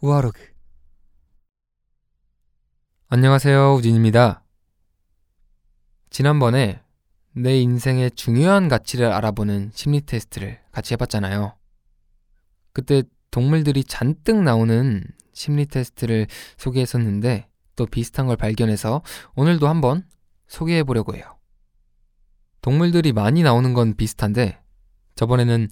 [0.00, 0.40] 우아로그
[3.08, 4.42] 안녕하세요 우진입니다.
[6.08, 6.80] 지난번에
[7.32, 11.58] 내 인생의 중요한 가치를 알아보는 심리 테스트를 같이 해봤잖아요.
[12.72, 15.04] 그때 동물들이 잔뜩 나오는
[15.34, 16.26] 심리 테스트를
[16.56, 19.02] 소개했었는데 또 비슷한 걸 발견해서
[19.34, 20.06] 오늘도 한번
[20.52, 21.24] 소개해 보려고 해요.
[22.60, 24.62] 동물들이 많이 나오는 건 비슷한데
[25.14, 25.68] 저번에는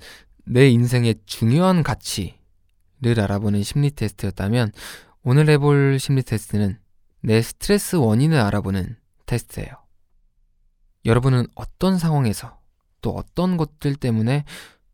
[0.47, 4.73] 내 인생의 중요한 가치를 알아보는 심리 테스트였다면
[5.23, 6.81] 오늘 해볼 심리 테스트는
[7.21, 9.69] 내 스트레스 원인을 알아보는 테스트예요.
[11.05, 12.59] 여러분은 어떤 상황에서
[13.03, 14.45] 또 어떤 것들 때문에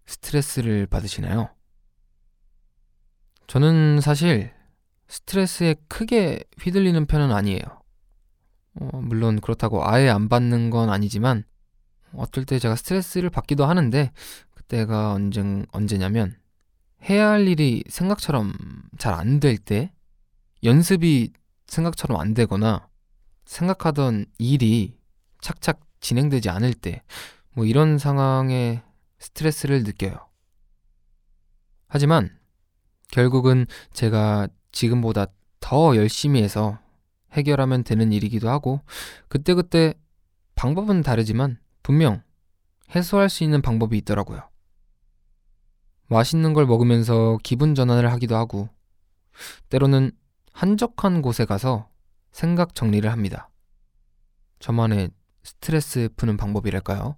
[0.07, 1.49] 스트레스를 받으시나요?
[3.47, 4.53] 저는 사실
[5.09, 7.76] 스트레스에 크게 휘둘리는 편은 아니에요.
[8.81, 11.45] 어, 물론 그렇다고 아예 안 받는 건 아니지만
[12.15, 14.11] 어떨 때 제가 스트레스를 받기도 하는데
[14.55, 16.37] 그때가 언제, 언제냐면
[17.09, 18.53] 해야 할 일이 생각처럼
[18.99, 19.93] 잘 안 될 때,
[20.65, 21.33] 연습이
[21.67, 22.89] 생각처럼 안 되거나
[23.45, 24.99] 생각하던 일이
[25.41, 27.03] 착착 진행되지 않을 때,
[27.53, 28.83] 뭐 이런 상황에
[29.19, 30.17] 스트레스를 느껴요.
[31.89, 32.37] 하지만
[33.13, 35.27] 결국은 제가 지금보다
[35.61, 36.79] 더 열심히 해서
[37.37, 38.81] 해결하면 되는 일이기도 하고,
[39.29, 39.95] 그때그때
[40.55, 42.23] 방법은 다르지만 분명
[42.95, 44.49] 해소할 수 있는 방법이 있더라고요.
[46.09, 48.69] 맛있는 걸 먹으면서 기분 전환을 하기도 하고,
[49.69, 50.13] 때로는
[50.53, 51.91] 한적한 곳에 가서
[52.31, 53.51] 생각 정리를 합니다.
[54.59, 55.11] 저만의
[55.43, 57.17] 스트레스 푸는 방법이랄까요?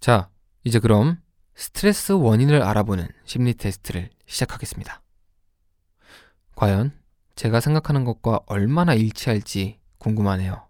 [0.00, 0.30] 자,
[0.64, 1.20] 이제 그럼
[1.54, 5.02] 스트레스 원인을 알아보는 심리 테스트를 시작하겠습니다.
[6.56, 6.92] 과연
[7.34, 10.66] 제가 생각하는 것과 얼마나 일치할지 궁금하네요.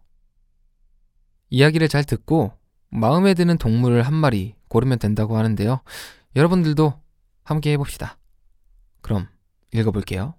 [1.51, 2.53] 이야기를 잘 듣고
[2.89, 5.81] 마음에 드는 동물을 한 마리 고르면 된다고 하는데요.
[6.37, 7.01] 여러분들도
[7.45, 8.19] 함께 해봅시다.
[9.01, 9.29] 그럼
[9.73, 10.35] 읽어볼게요.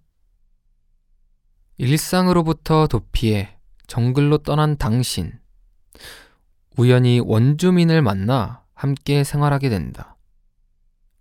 [1.77, 3.57] 일상으로부터 도피해
[3.87, 5.39] 정글로 떠난 당신.
[6.77, 10.15] 우연히 원주민을 만나 함께 생활하게 된다.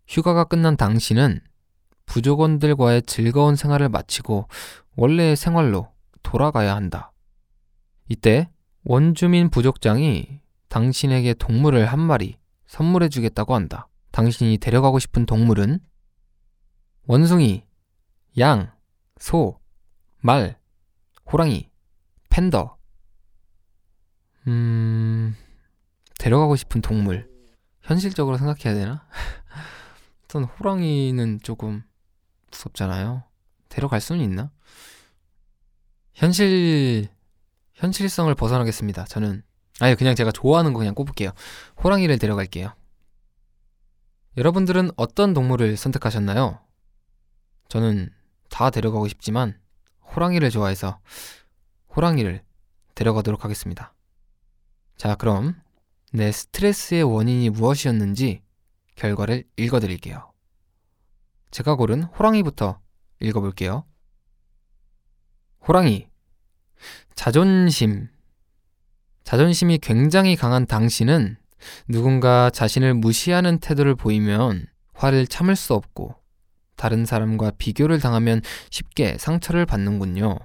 [0.06, 1.40] 휴가가 끝난 당신은
[2.06, 4.48] 부족원들과의 즐거운 생활을 마치고
[4.96, 5.92] 원래의 생활로
[6.22, 7.12] 돌아가야 한다.
[8.08, 8.50] 이때
[8.84, 13.88] 원주민 부족장이 당신에게 동물을 한 마리 선물해 주겠다고 한다.
[14.10, 15.80] 당신이 데려가고 싶은 동물은
[17.06, 17.66] 원숭이,
[18.38, 18.72] 양,
[19.18, 19.60] 소,
[20.18, 20.58] 말,
[21.30, 21.70] 호랑이,
[22.28, 22.76] 팬더.
[24.46, 25.36] 음,
[26.18, 27.30] 데려가고 싶은 동물.
[27.82, 29.06] 현실적으로 생각해야 되나?
[30.28, 31.82] 우선 호랑이는 조금
[32.50, 33.24] 무섭잖아요.
[33.68, 34.50] 데려갈 수는 있나?
[36.14, 37.08] 현실,
[37.74, 39.04] 현실성을 벗어나겠습니다.
[39.04, 39.42] 저는,
[39.80, 41.30] 아니, 그냥 제가 좋아하는 거 그냥 꼽을게요.
[41.82, 42.74] 호랑이를 데려갈게요.
[44.36, 46.60] 여러분들은 어떤 동물을 선택하셨나요?
[47.68, 48.10] 저는
[48.48, 49.58] 다 데려가고 싶지만
[50.14, 51.00] 호랑이를 좋아해서
[51.96, 52.42] 호랑이를
[52.94, 53.94] 데려가도록 하겠습니다.
[54.96, 55.60] 자, 그럼
[56.12, 58.42] 내 스트레스의 원인이 무엇이었는지
[58.96, 60.32] 결과를 읽어드릴게요.
[61.50, 62.80] 제가 고른 호랑이부터
[63.20, 63.84] 읽어볼게요.
[65.66, 66.08] 호랑이.
[67.14, 68.08] 자존심.
[69.22, 71.36] 자존심이 굉장히 강한 당신은
[71.86, 76.16] 누군가 자신을 무시하는 태도를 보이면 화를 참을 수 없고
[76.74, 78.40] 다른 사람과 비교를 당하면
[78.70, 80.36] 쉽게 상처를 받는군요.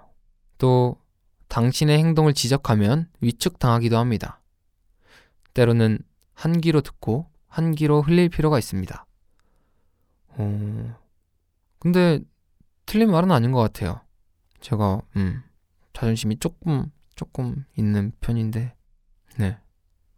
[0.59, 0.97] 또
[1.47, 4.41] 당신의 행동을 지적하면 위축당하기도 합니다.
[5.55, 5.97] 때로는
[6.33, 9.05] 한 귀로 듣고 한 귀로 흘릴 필요가 있습니다.
[10.27, 10.99] 어...
[11.79, 12.19] 근데
[12.85, 14.01] 틀린 말은 아닌 것 같아요.
[14.67, 15.41] 제가 음,
[15.93, 18.75] 자존심이 조금 조금 있는 편인데
[19.37, 19.57] 네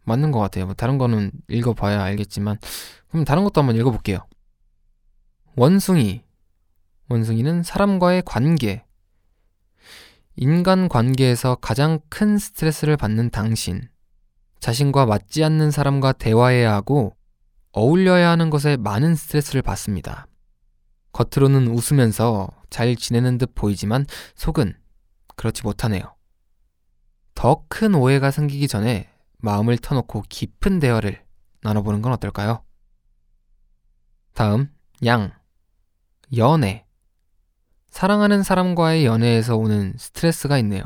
[0.04, 0.66] 맞는 것 같아요.
[0.66, 2.58] 뭐 다른 거는 읽어봐야 알겠지만
[3.08, 4.26] 그럼 다른 것도 한번 읽어볼게요.
[5.54, 6.24] 원숭이
[7.08, 8.84] 원숭이는 사람과의 관계
[10.34, 13.88] 인간 관계에서 가장 큰 스트레스를 받는 당신
[14.58, 17.14] 자신과 맞지 않는 사람과 대화해야 하고
[17.70, 20.26] 어울려야 하는 것에 많은 스트레스를 받습니다.
[21.12, 24.06] 겉으로는 웃으면서 잘 지내는 듯 보이지만
[24.36, 24.74] 속은
[25.36, 26.14] 그렇지 못하네요.
[27.34, 29.08] 더 큰 오해가 생기기 전에
[29.38, 31.24] 마음을 터놓고 깊은 대화를
[31.62, 32.62] 나눠보는 건 어떨까요?
[34.34, 34.70] 다음,
[35.04, 35.32] 양.
[36.36, 36.86] 연애.
[37.88, 40.84] 사랑하는 사람과의 연애에서 오는 스트레스가 있네요.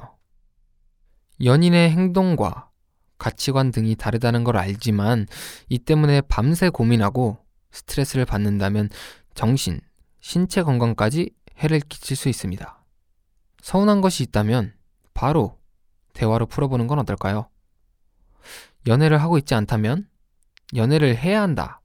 [1.43, 2.71] 연인의 행동과
[3.19, 5.27] 가치관 등이 다르다는 걸 알지만
[5.69, 7.39] 이 때문에 밤새 고민하고
[7.73, 8.89] 스트레스를 받는다면
[9.35, 9.81] 정신,
[10.21, 12.85] 신체 건강까지 해를 끼칠 수 있습니다.
[13.62, 14.75] 서운한 것이 있다면
[15.15, 15.59] 바로
[16.12, 17.49] 대화로 풀어보는 건 어떨까요?
[18.87, 20.09] 연애를 하고 있지 않다면
[20.75, 21.81] 연애를 해야 한다.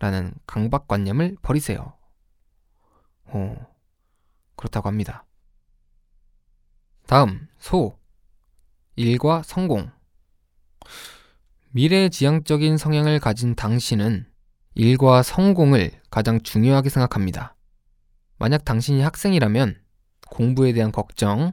[0.00, 1.94] 라는 강박관념을 버리세요.
[3.32, 3.56] 오,
[4.54, 5.24] 그렇다고 합니다.
[7.06, 7.98] 다음, 소.
[8.94, 9.90] 일과 성공.
[11.70, 14.30] 미래지향적인 성향을 가진 당신은
[14.74, 17.56] 일과 성공을 가장 중요하게 생각합니다.
[18.38, 19.80] 만약 당신이 학생이라면
[20.28, 21.52] 공부에 대한 걱정,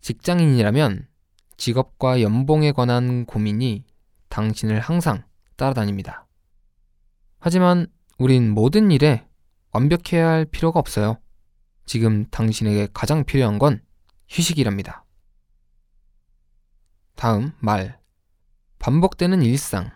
[0.00, 1.08] 직장인이라면
[1.56, 3.84] 직업과 연봉에 관한 고민이
[4.28, 5.24] 당신을 항상
[5.56, 6.26] 따라다닙니다.
[7.38, 7.86] 하지만
[8.18, 9.26] 우린 모든 일에
[9.72, 11.18] 완벽해야 할 필요가 없어요.
[11.86, 13.82] 지금 당신에게 가장 필요한 건
[14.28, 15.04] 휴식이랍니다.
[17.16, 17.98] 다음, 말.
[18.78, 19.90] 반복되는 일상.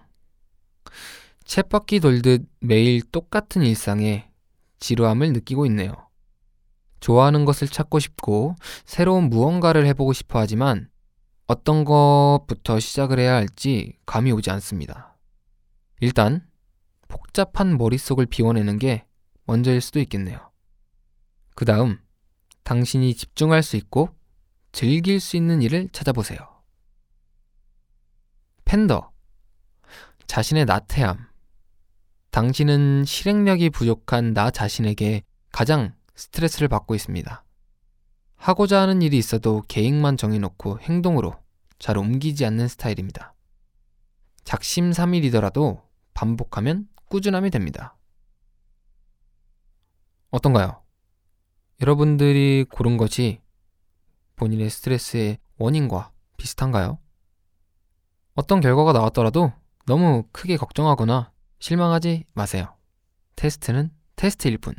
[1.44, 4.30] 쳇바퀴 돌듯 매일 똑같은 일상에
[4.78, 6.03] 지루함을 느끼고 있네요.
[7.04, 8.56] 좋아하는 것을 찾고 싶고
[8.86, 10.88] 새로운 무언가를 해보고 싶어 하지만
[11.46, 15.14] 어떤 것부터 시작을 해야 할지 감이 오지 않습니다.
[16.00, 16.48] 일단
[17.08, 19.04] 복잡한 머릿속을 비워내는 게
[19.44, 20.50] 먼저일 수도 있겠네요.
[21.54, 21.98] 그 다음
[22.62, 24.08] 당신이 집중할 수 있고
[24.72, 26.38] 즐길 수 있는 일을 찾아보세요.
[28.64, 29.12] 팬더
[30.26, 31.28] 자신의 나태함
[32.30, 35.22] 당신은 실행력이 부족한 나 자신에게
[35.52, 37.44] 가장 스트레스를 받고 있습니다.
[38.36, 41.34] 하고자 하는 일이 있어도 계획만 정해놓고 행동으로
[41.78, 43.34] 잘 옮기지 않는 스타일입니다.
[44.44, 45.82] 작심삼일이더라도
[46.12, 47.96] 반복하면 꾸준함이 됩니다.
[50.30, 50.82] 어떤가요?
[51.80, 53.40] 여러분들이 고른 것이
[54.36, 56.98] 본인의 스트레스의 원인과 비슷한가요?
[58.34, 59.52] 어떤 결과가 나왔더라도
[59.86, 62.74] 너무 크게 걱정하거나 실망하지 마세요.
[63.36, 64.74] 테스트는 테스트일 뿐.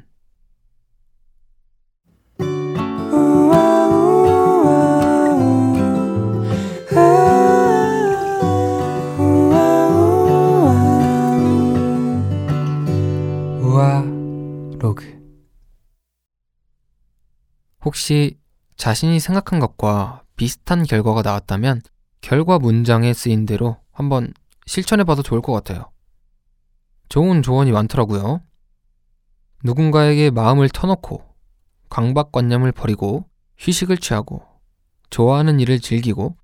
[17.85, 18.39] 혹시
[18.77, 21.81] 자신이 생각한 것과 비슷한 결과가 나왔다면
[22.19, 24.33] 결과 문장에 쓰인 대로 한번
[24.65, 25.91] 실천해봐도 좋을 것 같아요.
[27.09, 28.41] 좋은 조언이 많더라고요.
[29.63, 31.23] 누군가에게 마음을 터놓고
[31.89, 34.43] 강박관념을 버리고 휴식을 취하고
[35.11, 36.35] 좋아하는 일을 즐기고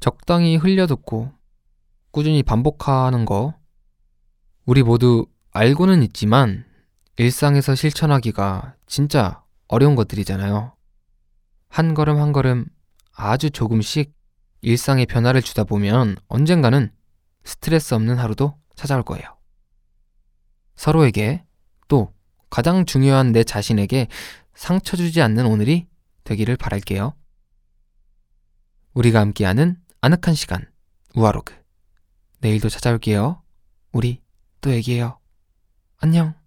[0.00, 1.32] 적당히 흘려듣고
[2.10, 3.54] 꾸준히 반복하는 거
[4.66, 6.64] 우리 모두 알고는 있지만
[7.16, 10.74] 일상에서 실천하기가 진짜 어려운 것들이잖아요.
[11.68, 12.66] 한 걸음 한 걸음
[13.12, 14.14] 아주 조금씩
[14.60, 16.90] 일상의 변화를 주다 보면 언젠가는
[17.44, 19.24] 스트레스 없는 하루도 찾아올 거예요.
[20.76, 21.44] 서로에게
[21.88, 22.12] 또
[22.50, 24.08] 가장 중요한 내 자신에게
[24.54, 25.86] 상처 주지 않는 오늘이
[26.24, 27.14] 되기를 바랄게요.
[28.94, 30.70] 우리가 함께하는 아늑한 시간,
[31.14, 31.54] 우아로그.
[32.40, 33.42] 내일도 찾아올게요.
[33.92, 34.22] 우리
[34.60, 35.18] 또 얘기해요.
[35.98, 36.43] 안녕.